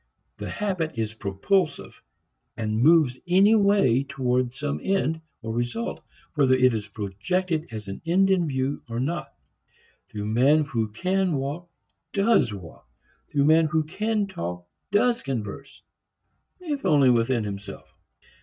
The 0.39 0.49
habit 0.49 0.97
is 0.97 1.13
propulsive 1.13 2.01
and 2.57 2.81
moves 2.81 3.19
anyway 3.27 4.01
toward 4.01 4.51
some 4.55 4.79
end, 4.81 5.21
or 5.43 5.53
result, 5.53 6.01
whether 6.33 6.55
it 6.55 6.73
is 6.73 6.87
projected 6.87 7.67
as 7.69 7.87
an 7.87 8.01
end 8.03 8.31
in 8.31 8.47
view 8.47 8.81
or 8.89 8.99
not. 8.99 9.31
The 10.11 10.25
man 10.25 10.63
who 10.65 10.87
can 10.87 11.33
walk 11.35 11.69
does 12.13 12.51
walk; 12.51 12.87
the 13.31 13.43
man 13.43 13.67
who 13.67 13.83
can 13.83 14.25
talk 14.25 14.65
does 14.89 15.21
converse 15.21 15.83
if 16.59 16.83
only 16.83 17.11
with 17.11 17.27
himself. 17.27 17.93